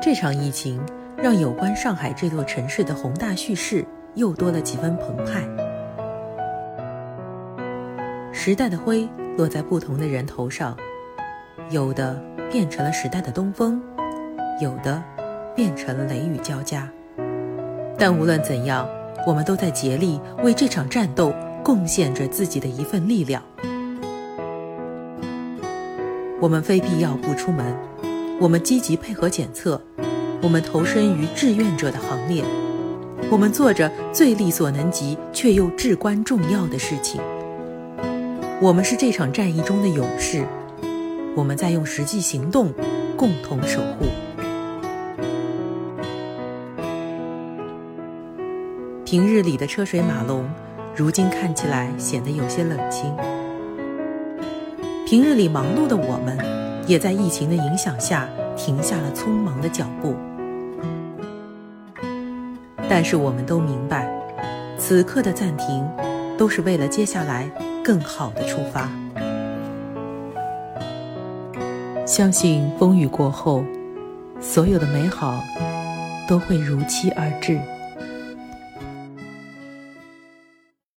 [0.00, 0.80] 这场疫情
[1.16, 3.84] 让有关上海这座城市的宏大叙事
[4.14, 5.42] 又多了几分澎湃。
[8.32, 10.76] 时代的灰落在不同的人头上，
[11.70, 13.82] 有的变成了时代的东风，
[14.60, 15.02] 有的
[15.56, 16.88] 变成了雷雨交加。
[17.98, 18.88] 但无论怎样，
[19.26, 21.34] 我们都在竭力为这场战斗
[21.64, 23.42] 贡献着自己的一份力量。
[26.40, 27.74] 我们非必要不出门，
[28.40, 29.80] 我们积极配合检测，
[30.40, 32.44] 我们投身于志愿者的行列，
[33.32, 37.20] 我们做着最力所能及却又至关重要的事情。
[38.60, 40.44] 我们是这场战役中的勇士，
[41.34, 42.72] 我们在用实际行动
[43.16, 44.06] 共同守护。
[49.04, 50.48] 平日里的车水马龙，
[50.94, 53.12] 如今看起来显得有些冷清。
[55.04, 56.38] 平日里忙碌的我们，
[56.88, 60.16] 也在疫情的影响下停下了匆忙的脚步。
[62.88, 64.10] 但是我们都明白，
[64.78, 65.86] 此刻的暂停，
[66.38, 67.48] 都是为了接下来
[67.84, 68.90] 更好的出发。
[72.06, 73.62] 相信风雨过后，
[74.40, 75.44] 所有的美好
[76.26, 77.60] 都会如期而至。